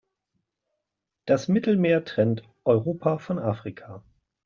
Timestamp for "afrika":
3.37-4.01